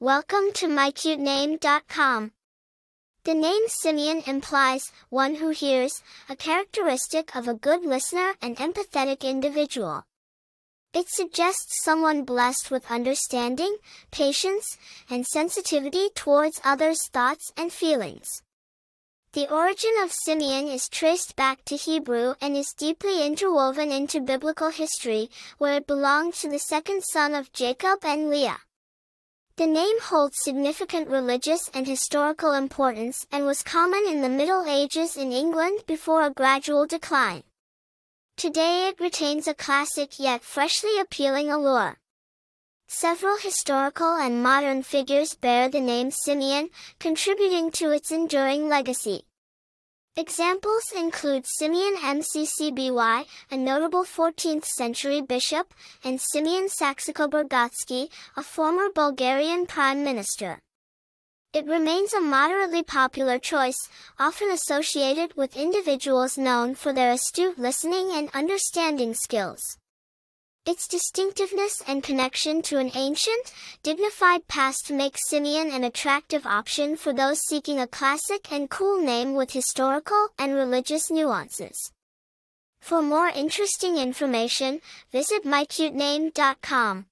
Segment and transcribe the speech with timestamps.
[0.00, 2.30] Welcome to mycutename.com.
[3.24, 9.22] The name Simeon implies one who hears, a characteristic of a good listener and empathetic
[9.22, 10.04] individual.
[10.94, 13.78] It suggests someone blessed with understanding,
[14.12, 14.78] patience,
[15.10, 18.28] and sensitivity towards others' thoughts and feelings.
[19.32, 24.70] The origin of Simeon is traced back to Hebrew and is deeply interwoven into biblical
[24.70, 25.28] history,
[25.58, 28.58] where it belonged to the second son of Jacob and Leah.
[29.58, 35.16] The name holds significant religious and historical importance and was common in the Middle Ages
[35.16, 37.42] in England before a gradual decline.
[38.36, 41.98] Today it retains a classic yet freshly appealing allure.
[42.86, 49.24] Several historical and modern figures bear the name Simeon, contributing to its enduring legacy.
[50.18, 55.72] Examples include Simeon Mccby, a notable 14th-century bishop,
[56.02, 60.58] and Simeon Sakskoburggotski, a former Bulgarian prime minister.
[61.52, 63.78] It remains a moderately popular choice,
[64.18, 69.62] often associated with individuals known for their astute listening and understanding skills.
[70.68, 77.14] Its distinctiveness and connection to an ancient, dignified past make Simeon an attractive option for
[77.14, 81.90] those seeking a classic and cool name with historical and religious nuances.
[82.82, 87.06] For more interesting information, visit mycutename.com.